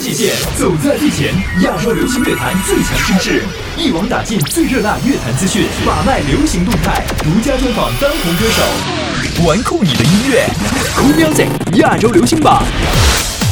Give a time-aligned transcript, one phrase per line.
[0.00, 3.44] 界限，走在最前，亚洲流行乐坛最强声势，
[3.76, 10.46] 一网打尽最热辣乐坛资讯，把脉流行动态，独家专访当红歌手，玩酷你的音乐
[10.96, 12.64] ，Cool Music 亚洲流行榜。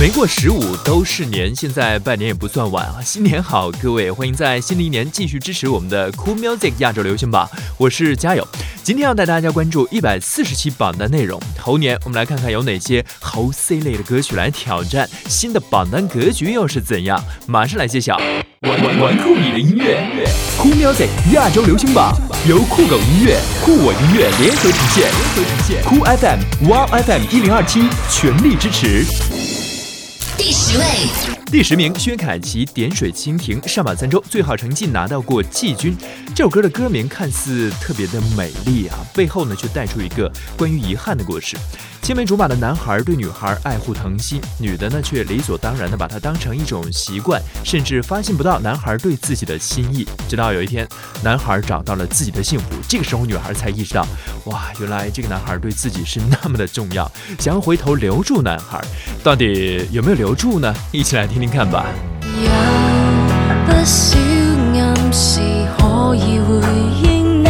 [0.01, 3.03] 没过十五都是年，现在拜年也不算晚啊！
[3.05, 8.47] 新年好，各位，欢迎在新的一年继续支持我们的 Cool Music 亚洲流行榜，我是嘉友。
[8.85, 11.41] 今天要带大家关注一百四十期榜单内容。
[11.59, 17.21] 猴年，我们来看看有哪些猴 C 类的歌曲来挑战新的榜单格局又是怎样？
[17.49, 18.17] 马上来揭晓。
[18.61, 20.01] 玩玩玩酷你的音乐
[20.61, 22.17] ，Cool Music 亚洲流行榜
[22.49, 25.83] 由酷狗音乐、酷我音乐联合呈现，联合呈现。
[25.83, 29.38] Cool FM、Wow FM 一零二七全力支持。
[30.39, 35.97] 第十位，第十名，薛凯琪《点水蜻蜓》上榜三周，最好成绩拿到过季军。
[36.35, 41.57] 这首歌的歌名看似特别的美丽啊，背后呢却带出一个关于遗憾的故事。
[42.03, 50.07] 青梅竹马的男孩对女孩爱护疼惜，女的呢却理所当然的把它当成一种习惯，甚至发现不到男孩对自己的心意。
[50.29, 50.87] 直到有一天，
[51.23, 54.07] 男孩找到了自己的幸福，这个时候女孩才意识到，
[54.45, 58.81] 哇，原来这个男孩对自己是那么的重要，想要回头留住男孩，
[59.23, 60.75] 到底有没有留住呢？
[60.93, 61.87] 一起来听听看吧。
[62.23, 62.51] 有
[63.67, 64.19] 不少
[64.75, 65.41] 暗示
[65.77, 66.51] 可以回
[67.03, 67.47] 应你，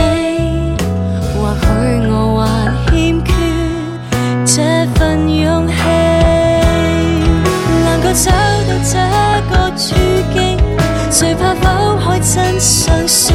[1.34, 1.64] 或许
[2.08, 2.48] 我还
[2.90, 2.92] 欠
[3.24, 3.28] 缺。
[4.44, 4.56] 这
[4.94, 5.72] 份勇气，
[7.84, 8.94] 能够找到这
[9.50, 9.84] 个处
[10.34, 10.36] 境，
[11.10, 11.64] 谁怕剖
[11.98, 13.34] 开真相说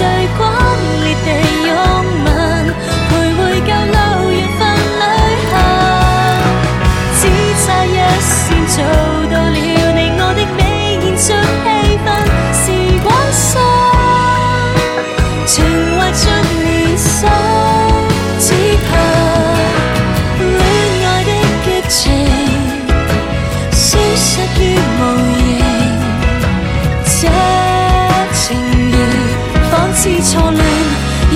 [0.00, 0.51] 没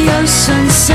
[0.07, 0.93] 又顺死，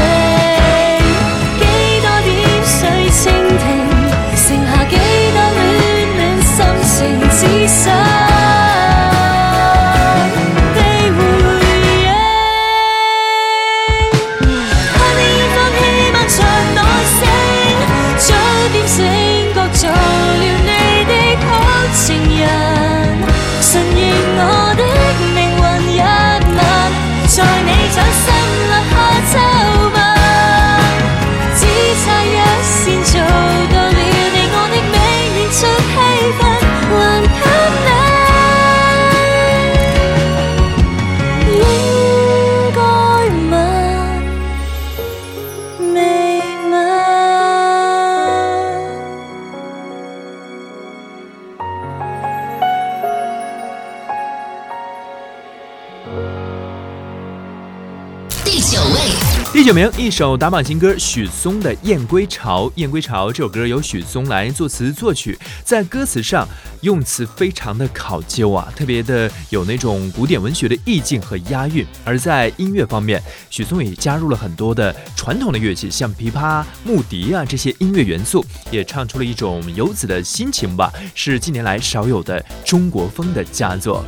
[59.71, 62.65] 九名，一首打榜新歌许嵩的《燕归巢》。
[62.75, 66.45] 《燕归巢》这首歌由许嵩来作词作曲，在歌词上
[66.81, 71.87] 用词非常的考究啊，特别的有那种古典文学的意境和押韵。
[72.03, 84.03] 而在音乐方面，许嵩也加入了很多的传统的乐器，像琵琶、木笛啊这些音乐元素，也唱出了一种游子的心情吧，是近年来少有的中国风的佳作。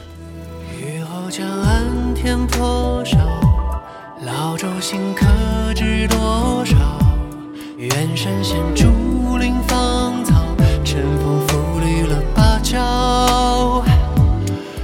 [0.78, 3.53] 雨后江岸天破晓。
[4.26, 5.26] 老舟新，客
[5.76, 6.76] 知多少？
[7.78, 10.34] 远山现竹林芳草，
[10.86, 13.84] 晨风拂绿了芭蕉。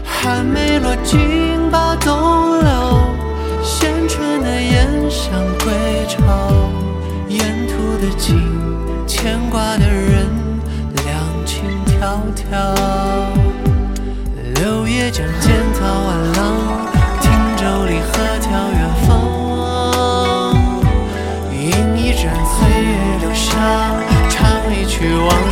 [0.03, 2.99] 寒梅落尽把东流，
[3.63, 5.71] 衔春的燕想归
[6.07, 6.19] 巢。
[7.29, 8.37] 沿途的景，
[9.07, 10.27] 牵挂的人，
[11.05, 12.75] 两情迢迢。
[14.55, 15.68] 柳叶江间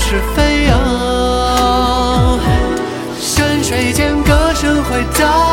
[0.09, 2.39] 是飞扬。
[3.19, 5.46] 山水间歌声回荡，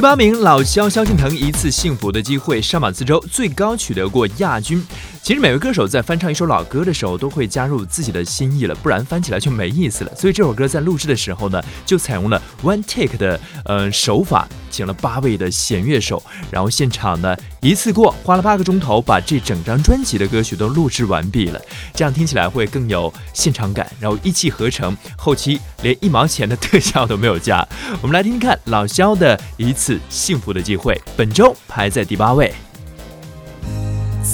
[0.00, 4.82] 第八名，老萧萧敬腾一次幸福的机会上榜四周，最高取得过亚军。
[5.22, 10.12] 其实每位歌手在翻唱一首老歌的时候，都会加入自己的心意了，不然翻起来就没意思了。
[10.16, 16.20] 所以这首歌在录制的时候呢，就采用了 one take 的呃手法，请了八位的弦乐手，
[16.50, 21.60] 然后现场呢一次过花了八个钟头，把这整张专辑的歌曲都录制完毕了。
[21.94, 27.64] 这样听起来会更有现场感，然后一气呵成，后期连一毛钱的特效都没有加。
[28.00, 32.52] 我们来听听看老萧的一次幸福的机会，本周排在第八位。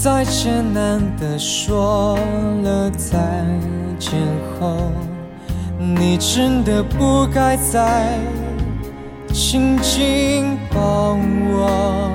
[0.03, 2.17] 再艰难的说
[2.63, 3.19] 了再
[3.99, 4.13] 见
[4.61, 4.77] 后，
[5.79, 8.19] 你真的不该再
[9.33, 12.13] 紧紧抱我。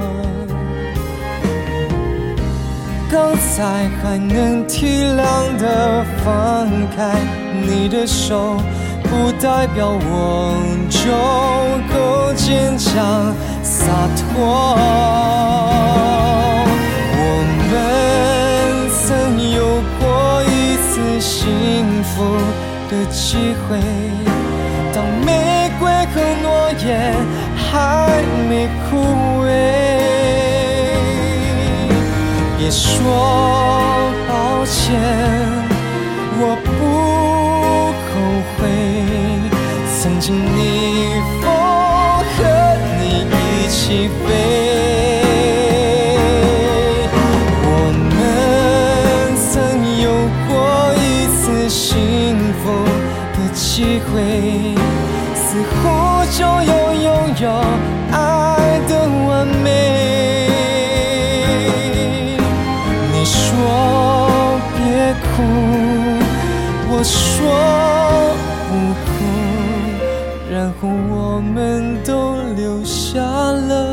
[3.12, 7.19] 刚才还能体谅的放开
[7.51, 8.56] 你的手，
[9.04, 10.56] 不代表我
[10.89, 11.01] 就
[11.94, 13.92] 够坚强洒
[14.33, 14.78] 脱。
[22.92, 23.80] 的机会，
[24.94, 27.16] 当玫瑰和诺言
[27.56, 28.52] 还没
[28.84, 28.90] 枯
[29.46, 29.48] 萎，
[32.58, 34.32] 别说抱
[34.66, 35.00] 歉，
[36.38, 36.70] 我不
[38.10, 38.14] 后
[38.58, 38.60] 悔，
[39.98, 40.60] 曾经你
[65.31, 65.44] 哭，
[66.89, 67.18] 我说
[68.68, 68.69] 不
[69.06, 69.10] 哭，
[70.51, 73.91] 然后我们都留下了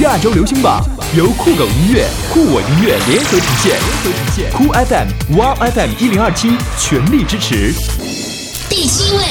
[0.00, 0.82] 亚洲流行榜
[1.14, 4.50] 由酷狗音乐、酷我音乐联合呈现，联合呈现。
[4.52, 7.74] 酷 FM、Wow FM 一零二七全力支持。
[8.70, 9.24] 第七位。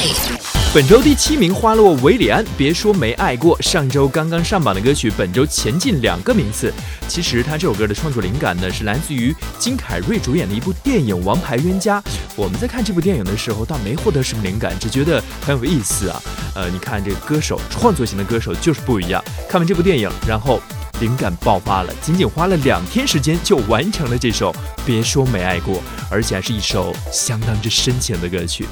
[0.71, 3.59] 本周第七名，花落维里安，别说没爱过。
[3.59, 6.71] 上周刚刚上榜的歌曲，本周前进两个名次。
[7.07, 11.99] 其实他这首歌的创作灵感呢，是来自于金凯瑞主演的一部电影《王牌冤家》。
[12.35, 16.21] 我们在看这部电影的时候，倒没获得什么灵感，只觉得很有意思啊。
[16.55, 19.23] 呃，你看这个歌手，创作型的歌手就是不一样。
[19.47, 20.59] 看完这部电影，然后
[20.99, 24.51] 灵感爆发了，仅仅花了两天时间就完成了这首
[24.85, 25.75] 《别说没爱过》，
[26.09, 28.65] 而且还是一首相当之深情的歌曲。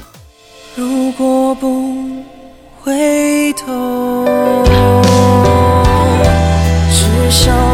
[0.76, 2.24] 如果不
[2.80, 4.26] 回头，
[6.92, 7.67] 至少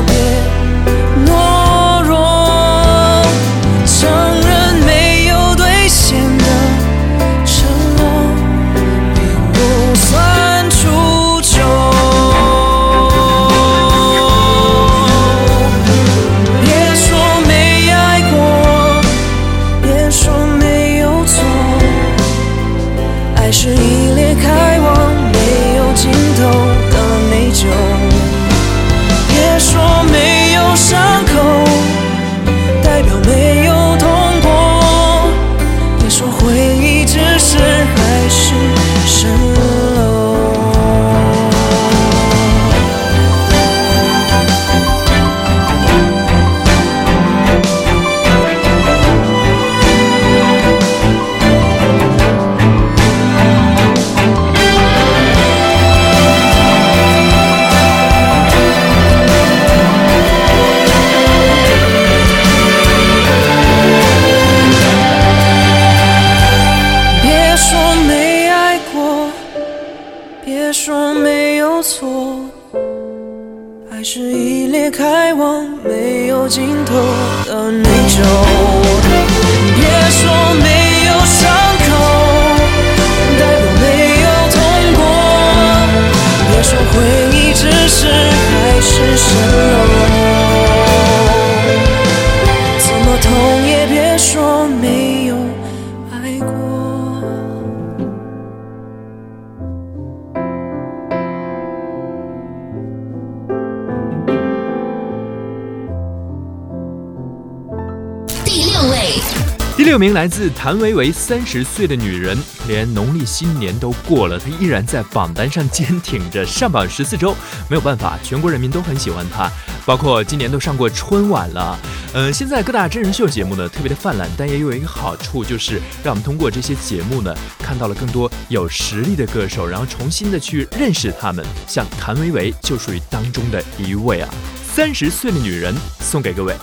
[109.75, 112.38] 第六名来自谭维维，三十岁的女人，
[112.68, 117.36] 连农历新年都过了，她依然在榜单上坚挺着，上榜十四周，
[117.68, 119.51] 没有办法，全国人民都很喜欢她，
[119.84, 121.77] 包括今年都上过春晚了。
[122.13, 131.44] 嗯，现在各大真人秀节目呢特别的泛滥，但也有一个好处，就是让我们通过这些节目呢，看到了更多有实力的歌手，然后重新的去认识他们。
[131.68, 134.30] 像谭维维就属于当中的一位啊。
[134.72, 136.53] 三十岁的女人，送给各位。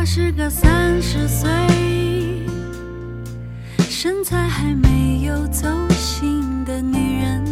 [0.00, 1.50] 我是个三十岁，
[3.76, 7.44] 身材还没有走形的女人。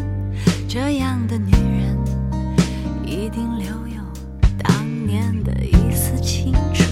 [0.67, 1.95] 这样的女人
[3.05, 4.03] 一定留有
[4.63, 4.73] 当
[5.07, 6.89] 年的一丝青春。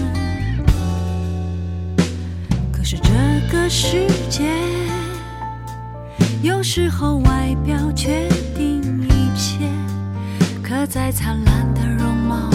[2.71, 3.09] 可是这
[3.51, 4.43] 个世界，
[6.43, 9.67] 有时候外表决定一切。
[10.61, 12.47] 可再灿烂的容貌，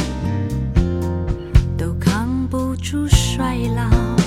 [2.52, 4.21] 不住衰老。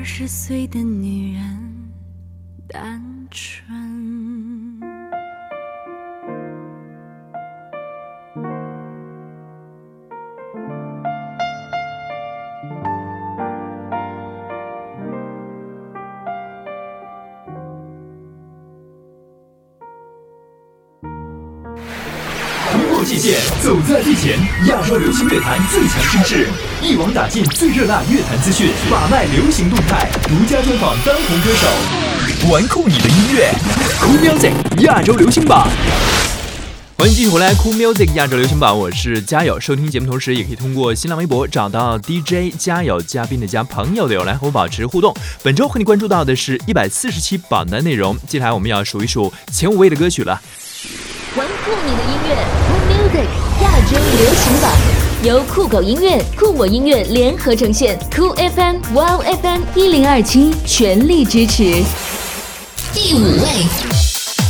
[0.00, 1.92] 二十岁的女人
[2.66, 3.99] 单纯。
[23.62, 26.46] 走在最前，亚洲流行乐坛最强声势，
[26.82, 33.50] 一网打尽最热辣乐坛资讯，把脉流行动态，独家专访当红歌手，玩酷你的音乐
[34.00, 35.68] ，Cool Music 亚洲流行榜。
[36.98, 39.58] 欢迎继续回来酷 Music 亚洲流行榜，我是嘉友。
[39.58, 45.14] 收听节目同时，也可以通过新浪微博找到 DJ 嘉友，嘉宾的加朋友的友来和我保持互动。
[45.42, 50.40] 本周和你关注到的是一百四十期榜单内容，接下来我们要数一数前五位的歌曲了。
[51.36, 52.59] 玩酷你的音乐
[53.00, 53.24] Music
[53.62, 54.70] 亚洲流行榜，
[55.24, 61.82] 由酷狗音乐、酷我音乐联合呈现，酷 FM、Wow FM 一零二七全力支持。
[62.92, 63.48] 第五位，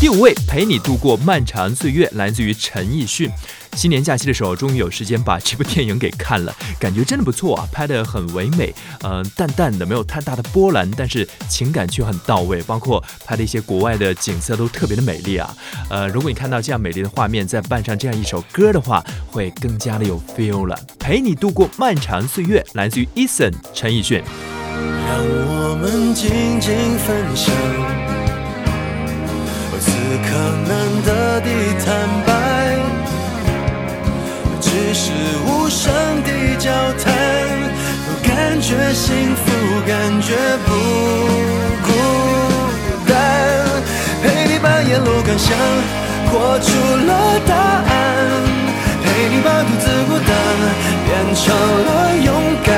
[0.00, 3.30] 第五位，陪你度过漫长岁月，来自于陈奕迅。
[3.76, 15.54] 新年假期的时候，终于有时间把这部电影给看了，感觉真的不错啊，拍得很唯美，嗯、淡淡的，没有太大的波澜，但是情感却很到位，包括拍的一些国外的景色都特别的美丽啊。
[15.88, 20.78] 呃，如果你看到这样美丽的画面，再伴上这样一首歌的话，会更加的有 feel 了。
[20.98, 24.22] 陪你度过漫长岁月，来自于 Eason 陈奕迅。
[25.06, 27.54] 让我们静静分享，
[29.80, 29.90] 此
[30.24, 30.28] 刻
[30.68, 30.70] 难
[31.02, 31.48] 得的
[31.84, 31.88] 坦
[32.26, 32.29] 白，
[34.92, 35.12] 是
[35.46, 35.92] 无声
[36.24, 36.70] 的交
[37.02, 37.14] 谈，
[38.06, 39.42] 都感觉幸福，
[39.86, 40.34] 感觉
[40.66, 40.68] 不
[41.86, 41.88] 孤
[43.06, 43.14] 单，
[44.22, 45.56] 陪你把沿路感想
[46.26, 46.68] 活出
[47.06, 47.88] 了答案，
[49.04, 50.28] 陪你把独自孤单
[51.06, 51.88] 变成了
[52.24, 52.28] 勇
[52.64, 52.68] 敢。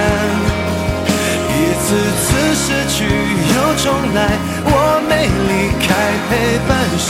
[1.48, 2.64] 一次次失
[2.94, 2.96] 去
[3.54, 4.18] 又重来，
[4.66, 5.10] 我没
[5.48, 5.50] 离
[5.80, 5.88] 开，
[6.28, 6.30] 陪
[6.68, 7.08] 伴是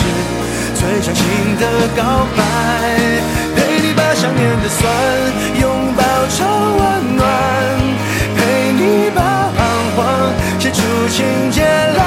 [0.79, 1.21] 最长情
[1.59, 1.63] 的
[1.97, 2.01] 告
[2.37, 2.41] 白。
[4.15, 4.83] 想念的酸
[5.61, 7.27] 拥抱成温暖，
[8.37, 9.59] 陪你把彷
[9.97, 9.99] 徨
[10.59, 12.01] 写出情节来。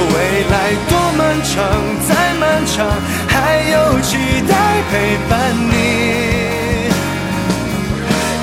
[0.00, 0.14] 未
[0.50, 0.54] 来
[0.88, 1.52] 多漫长，
[2.08, 2.86] 再漫长，
[3.28, 4.16] 还有期
[4.48, 4.52] 待
[4.90, 4.92] 陪
[5.28, 5.32] 伴
[5.70, 5.72] 你。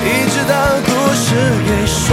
[0.04, 0.54] 一直到
[0.86, 1.26] 故事
[1.66, 2.08] 给说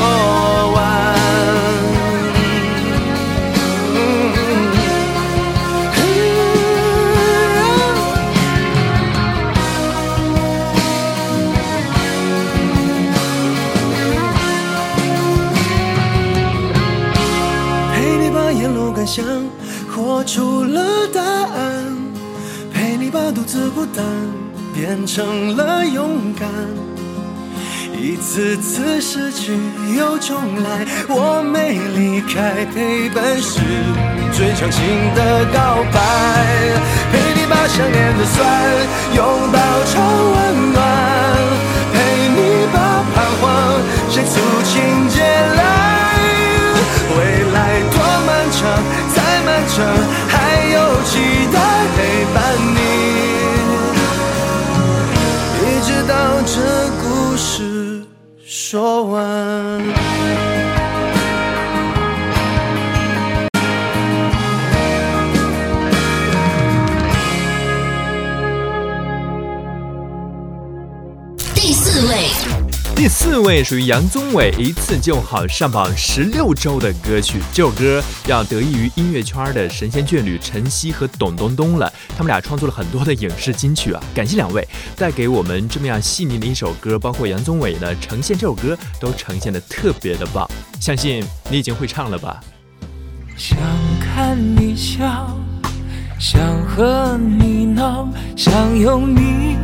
[23.32, 24.04] 独自孤单
[24.74, 26.50] 变成了勇敢。
[27.96, 29.58] 一次次失去
[29.98, 33.60] 又重来，我没离开，陪伴是
[34.32, 34.80] 最长情
[35.14, 36.00] 的告白。
[37.12, 38.40] 陪你把想念的酸
[39.14, 40.00] 拥抱成
[40.32, 40.80] 温暖，
[41.92, 41.98] 陪
[42.34, 42.40] 你
[42.74, 43.44] 把彷徨
[44.10, 45.60] 写出情节来。
[47.18, 47.18] 未
[47.52, 47.58] 来
[47.92, 48.60] 多漫长，
[49.14, 49.76] 再漫长，
[58.72, 60.09] 说完。
[73.00, 77.40] 第四位属于杨宗纬，一次就好上榜十六周的歌曲。
[77.54, 84.04] 这首歌要得益于音乐圈的神仙眷侣陈曦和董冬冬了，他们俩创作了很多的影视金曲啊。
[84.14, 90.46] 感谢两位带给我们这么样细腻的一首歌，包括杨宗纬呢呈现这首歌都呈现的特别的棒。
[90.82, 92.42] 相信你已经会唱了吧？
[93.38, 93.58] 想
[94.02, 95.40] 看你笑，
[96.20, 99.56] 想和你闹，想拥你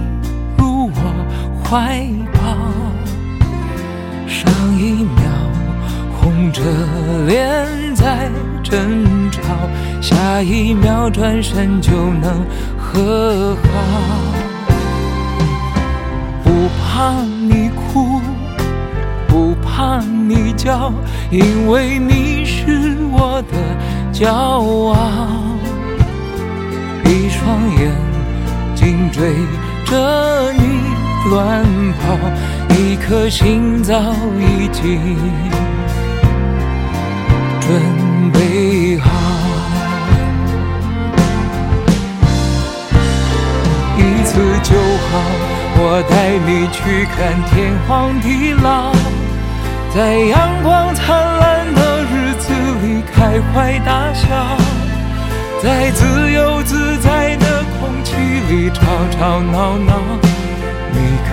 [0.58, 2.02] 入我怀
[2.34, 2.85] 抱。
[4.46, 5.24] 上一秒
[6.14, 6.62] 红着
[7.26, 8.30] 脸在
[8.64, 9.42] 争吵，
[10.02, 12.46] 下一秒转身就能
[12.78, 13.70] 和好。
[16.44, 18.22] 不怕你哭。
[19.28, 20.94] 不怕你叫，
[21.30, 23.58] 因为你是我的
[24.14, 24.96] 骄傲。
[27.04, 27.92] 一双眼
[28.74, 29.34] 睛追
[29.84, 30.80] 着你
[31.30, 31.66] 乱
[32.00, 32.18] 跑，
[32.78, 33.96] 一颗心早
[34.38, 35.16] 已经
[37.62, 37.72] 准
[38.34, 39.10] 备好。
[43.98, 44.76] 一次就
[45.08, 45.22] 好，
[45.78, 48.92] 我带你去看天荒地老，
[49.96, 52.52] 在阳光灿烂的日子
[52.84, 54.26] 里开怀大笑，
[55.64, 58.16] 在自由自在的空气
[58.50, 58.82] 里吵
[59.18, 60.35] 吵闹闹。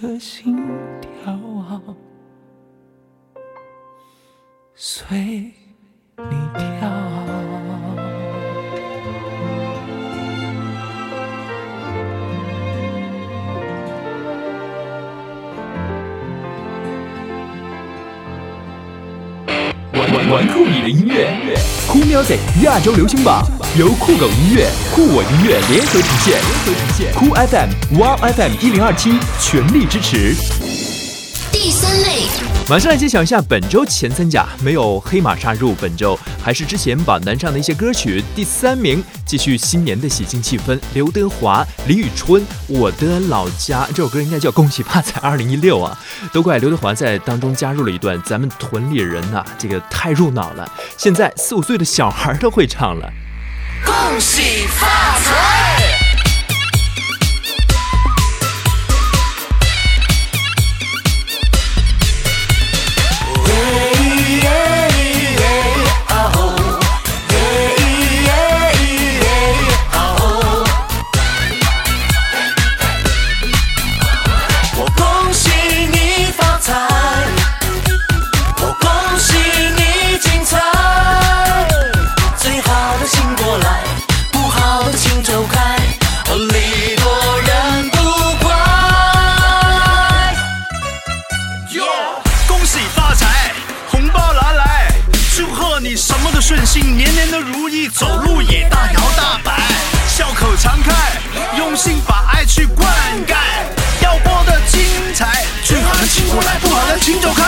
[0.00, 0.56] 的心
[1.00, 1.80] 跳啊，
[4.74, 6.90] 随你跳。
[19.92, 21.30] 玩玩玩酷你的音乐
[21.88, 23.44] 酷 Music 亚洲流行榜
[23.76, 30.32] 由酷狗音乐、酷我音乐联合呈现，联合呈现酷 FM、Wow FM 一零二七全力支持。
[31.50, 32.28] 第三类，
[32.70, 38.22] 马上来揭晓一下本周前三甲，没有黑马杀入本周，还是之前榜单上的一些歌曲。
[38.36, 45.98] 第三名，继续新年的喜庆气氛，刘德华、李宇春，《我的老家》这首歌应该叫《恭喜发财 二零一六》啊，
[46.32, 53.12] 都怪刘德华在当中加入了一段咱们屯里人呐、这个太入脑了，现在四五岁的小孩都会唱了。
[53.84, 54.86] 恭喜发
[55.20, 55.63] 财！
[96.24, 99.60] 么都顺心，年年都如意，走路也大摇大摆，
[100.08, 100.90] 笑口常开，
[101.58, 102.88] 用心把爱去灌
[103.26, 103.34] 溉，
[104.00, 104.80] 要过得精
[105.14, 107.44] 彩，最好的请过来，不好的请走开。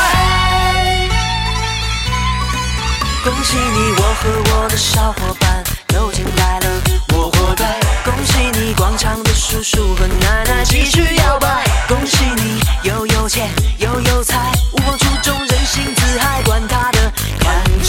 [3.25, 6.69] 恭喜你，我和我的小伙伴又进来了，
[7.15, 7.65] 我活该。
[8.05, 11.65] 恭喜你，广场的叔叔和奶奶继续摇摆。
[11.89, 16.91] 恭喜你，又有钱又有财，无往初衷，人心自嗨，管他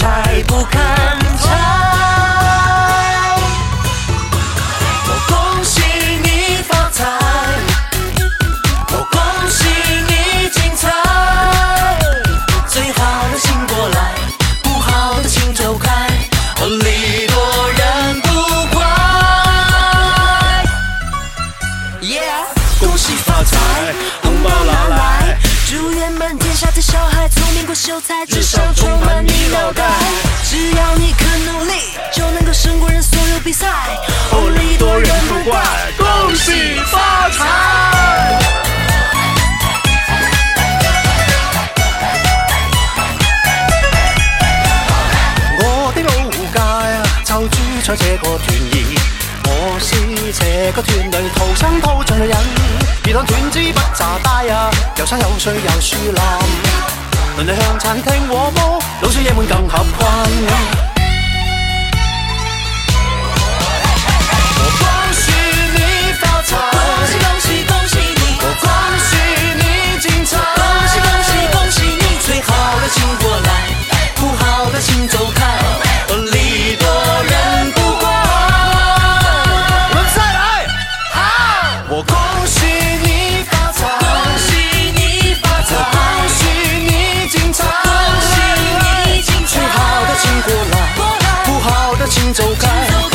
[0.08, 1.20] 再不看
[33.48, 33.66] 比赛。
[34.32, 35.64] 哦，礼多人不怪，
[35.98, 37.46] 恭喜发财。
[45.62, 46.12] 我的老
[46.52, 46.60] 街
[47.24, 49.00] 就住在這個團兒，
[49.46, 49.96] 我是
[50.34, 52.38] 這個團裏土生土長嘅人。
[53.02, 56.22] 別看團子不咋大呀，有山有水有树林，
[57.38, 60.97] 邻里向餐廳和睦，老少爷们更合群。
[74.78, 75.44] 的請走开，
[76.32, 76.88] 礼多
[77.24, 78.08] 人不怪。
[79.90, 80.38] 我们再來，
[81.90, 82.68] 我恭喜
[83.02, 84.54] 你发财，恭喜
[84.94, 85.98] 你发财，恭
[86.30, 86.46] 喜
[86.86, 87.90] 你精彩，恭
[88.22, 88.30] 喜
[88.84, 89.58] 你精彩。
[89.58, 90.76] 最好的请过来，
[91.46, 93.07] 不好的请走開，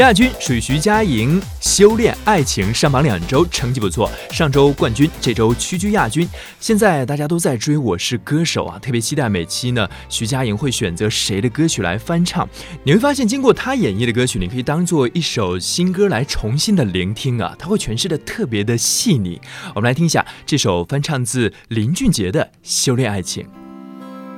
[0.00, 4.10] 亚军属于徐佳莹，《修炼爱情》上榜两周，成绩不错。
[4.30, 6.26] 上周冠军，这周屈居亚军。
[6.58, 12.48] 现在大家都在追《我是歌手》啊，特别期待每期呢，徐佳莹会选择谁的歌曲来翻唱。
[12.82, 19.38] 你会发现，经过她演绎的歌曲，你可以当做一首新歌来重新的聆听啊，她会诠释的特别的细腻。
[19.74, 23.44] 我们来听一下这首翻唱自林俊杰的《修炼爱情》。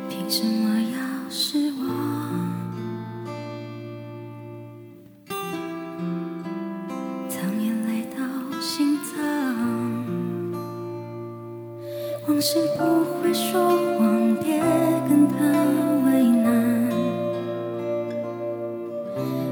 [0.08, 0.61] 凭什么
[12.42, 14.58] 往事不会说谎，别
[15.08, 15.36] 跟他
[16.04, 16.90] 为难。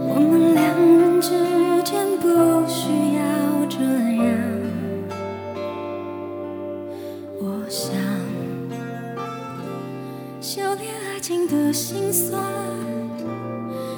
[0.08, 1.30] 我们两人之
[1.84, 2.26] 间不
[2.66, 3.22] 需要
[3.68, 3.78] 这
[4.24, 4.34] 样，
[7.38, 7.94] 我想。
[10.40, 12.42] 修炼爱情的心酸，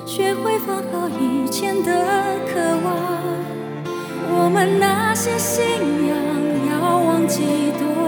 [0.05, 1.91] 学会放好以前的
[2.53, 2.93] 渴望。
[4.35, 5.65] 我们那些信
[6.09, 6.15] 仰
[6.69, 7.41] 要忘记
[7.79, 8.02] 多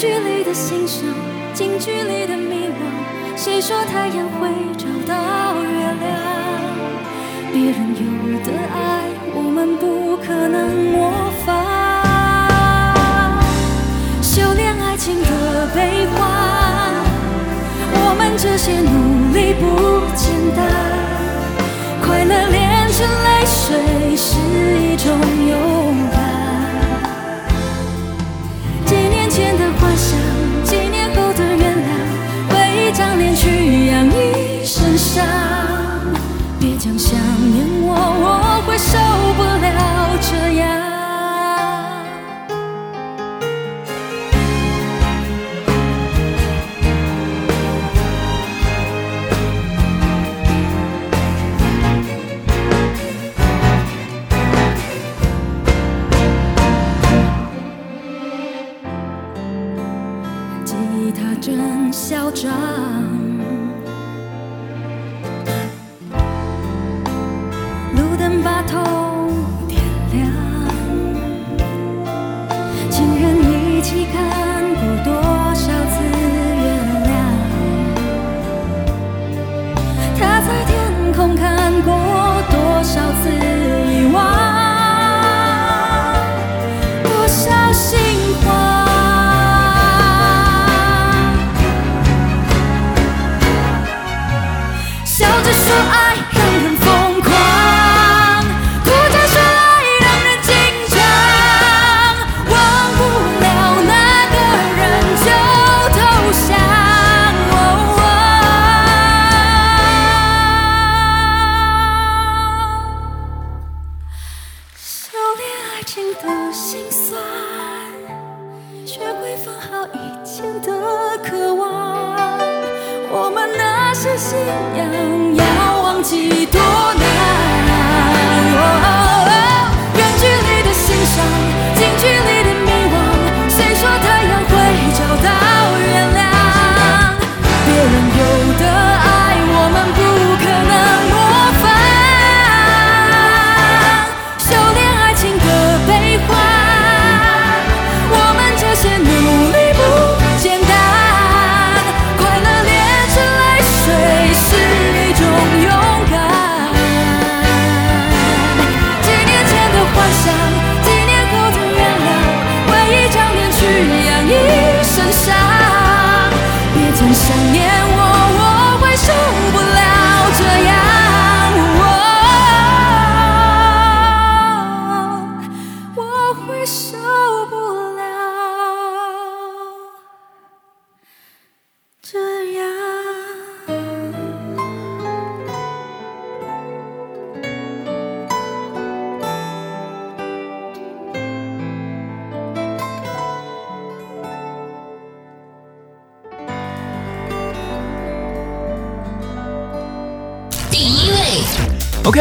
[0.00, 1.02] 距离的欣赏，
[1.52, 2.72] 近距离的迷惘。
[3.36, 6.06] 谁说太阳会找到月亮？
[7.52, 8.04] 别人有
[8.44, 8.78] 的爱，
[9.34, 11.10] 我们不可能模
[11.44, 11.50] 仿。
[14.22, 16.16] 修炼爱情的悲欢，
[17.90, 20.64] 我们这些努力不简单。
[22.06, 24.38] 快乐炼成泪水是
[24.80, 25.10] 一种
[25.48, 26.17] 勇敢。
[29.38, 30.18] 前的幻想，
[30.64, 35.57] 几年后的原谅，为一张脸去养一身伤。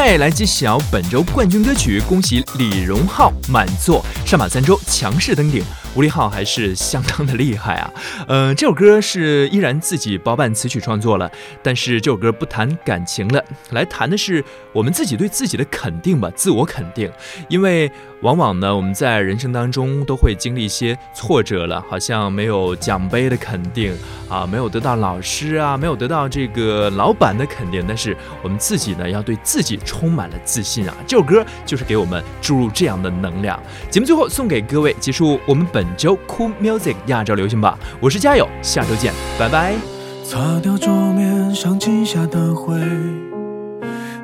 [0.10, 5.62] 再来揭晓本周冠军歌曲，恭喜李荣浩满座上马三周，强势登顶。
[5.96, 7.94] 吴立浩还是相当的厉害啊！
[8.28, 11.32] 呃，这首歌是依然自己包办词曲创作了，
[11.64, 17.12] 但是这首歌不谈感情了，来谈的是我们自己对自己的肯定吧，自我肯定。
[17.50, 23.96] 因为往往呢，我们在人生当中都会经历一些挫折了，好像没有奖杯的肯定
[24.30, 30.96] 啊，没有得到老师啊，没有得到这个老板的肯定，但是我们自己呢，要对自己充满了自信啊。
[31.08, 33.60] 这首歌就是给我们注入这样的能量。
[33.90, 39.76] 节目最后送给各位，结束我们本本周 Cool Music 亚洲流行榜，我是嘉友，下周见，拜拜。
[40.24, 42.74] 擦掉桌面上积下的灰，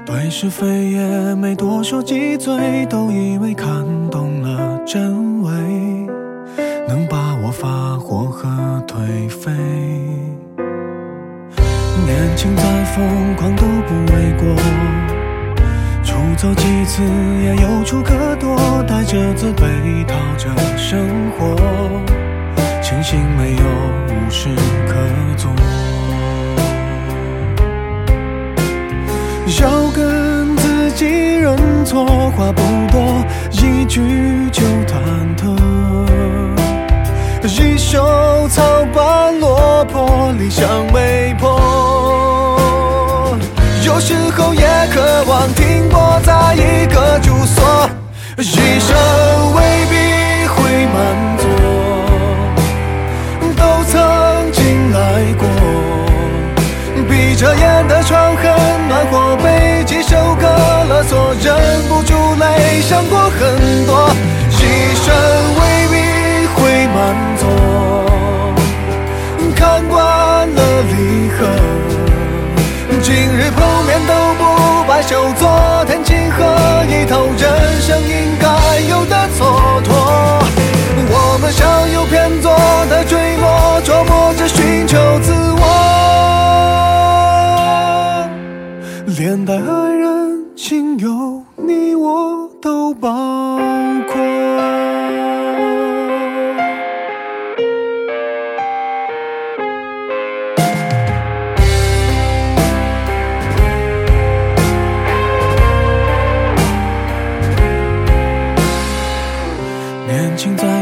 [0.04, 5.52] 对是非也没多说几嘴，都以为看懂了真伪，
[6.88, 8.50] 能把我发火和
[8.88, 9.52] 颓废。
[12.08, 14.56] 年轻再疯狂都不为过，
[16.14, 17.02] 出走几次
[17.44, 18.56] 也有处可躲，
[18.88, 20.48] 带着自卑逃着
[20.78, 21.56] 生活，
[22.84, 23.64] 庆幸没有
[24.10, 24.50] 无事
[24.88, 24.94] 可
[25.36, 25.52] 做。
[29.60, 32.06] 要跟自己认错，
[32.38, 34.00] 话不多，一句
[34.52, 35.02] 就忐
[35.36, 35.58] 忑。
[37.44, 38.62] 一袖草
[38.94, 42.33] 般落魄，理想没破。
[43.86, 44.62] 有时候也
[44.94, 47.90] 渴望停泊在一个住所，
[48.38, 48.96] 一生
[49.54, 51.44] 未必会满座，
[53.58, 54.98] 都曾经来
[55.38, 55.46] 过。
[57.10, 58.44] 闭着眼的窗很
[58.88, 60.48] 暖和，被几首歌
[60.88, 61.54] 勒索，忍
[61.90, 64.10] 不住泪，想过很多，
[64.50, 65.14] 一生
[65.60, 65.83] 未
[75.14, 75.48] 就，昨
[75.86, 76.44] 天情何
[76.90, 78.48] 一头，人生应该
[78.90, 79.46] 有的蹉
[79.84, 79.94] 跎。
[81.08, 82.52] 我们相有偏左
[82.90, 85.62] 的坠落，琢磨着寻求自我，
[89.20, 93.60] 连带爱人、亲友，你我都包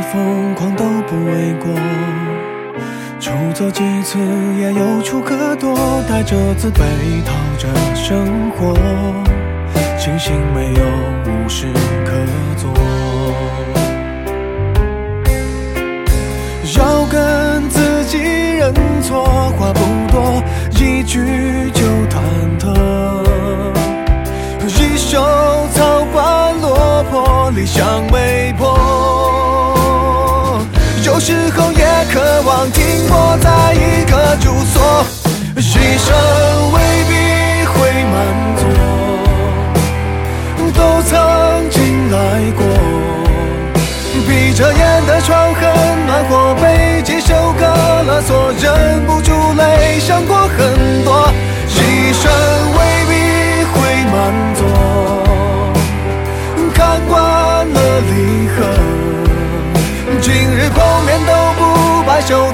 [0.02, 1.74] 疯狂都不为过，
[3.20, 4.18] 出走几次
[4.60, 5.76] 也有处可躲，
[6.10, 6.82] 带着自卑
[7.26, 8.74] 逃着生活，
[9.98, 10.86] 庆幸没有
[11.26, 11.68] 无事
[12.04, 12.12] 可
[12.58, 12.72] 做。
[16.78, 19.24] 要跟自己认错，
[19.58, 19.80] 话不
[20.12, 21.20] 多，一句
[21.72, 22.20] 就忐
[22.60, 22.74] 忑。
[24.68, 25.20] 一手
[25.74, 29.31] 草般落魄，理想没破。
[31.24, 35.06] 时候也渴望停泊在一个住所，
[35.56, 35.60] 一
[36.00, 36.16] 生
[36.74, 37.14] 未必
[37.68, 37.76] 会
[38.12, 38.16] 满
[38.58, 38.66] 座，
[40.74, 41.14] 都曾
[41.70, 42.18] 经来
[42.58, 42.66] 过。
[44.28, 45.62] 闭着眼的窗很
[46.08, 47.68] 暖和，被几首歌
[48.08, 51.32] 勒索，忍不住泪，想过很多，
[51.68, 52.32] 一生
[52.74, 53.14] 未必
[53.70, 53.78] 会
[54.12, 54.18] 满
[54.56, 54.66] 座，
[56.74, 57.16] 看惯
[57.70, 57.80] 了
[58.10, 58.66] 离合，
[60.24, 62.52] 今日碰面都不罢休，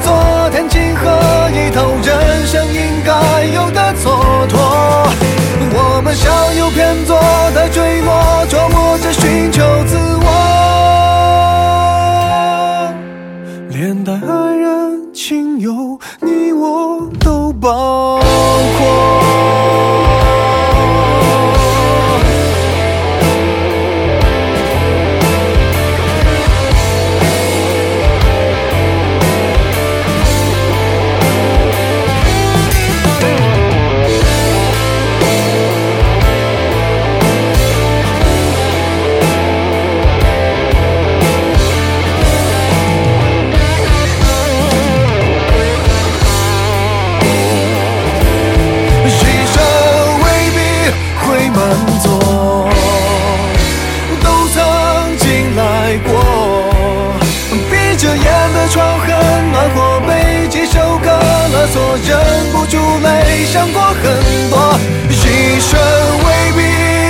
[62.38, 64.04] 忍不住泪，想过很
[64.52, 64.78] 多，
[65.10, 65.76] 牺牲
[66.23, 66.60] 未必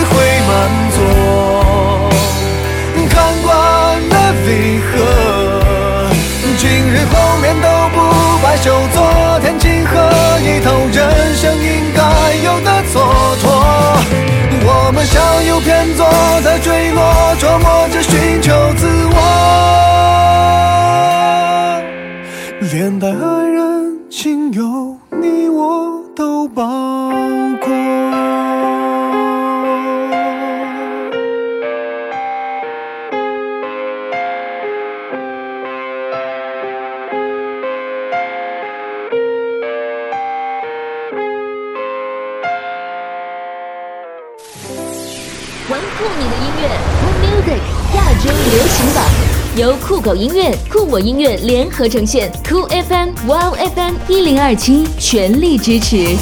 [0.05, 0.13] 会
[0.47, 0.49] 满
[0.95, 0.97] 足。
[3.09, 3.51] 看惯
[4.07, 4.87] 了离合，
[6.57, 7.95] 今日后面都不
[8.41, 8.71] 白修。
[8.93, 8.97] 昨
[9.41, 9.99] 天情何
[10.39, 10.87] 以头？
[10.93, 12.01] 人生应该
[12.45, 12.95] 有的蹉
[13.43, 13.45] 跎。
[14.63, 16.07] 我们向右偏左
[16.41, 19.86] 在坠落，琢磨着寻求自我。
[49.57, 56.15] 由酷狗音乐、酷我音乐联合呈现，酷 FM、Wow FM 一零二七全力支持。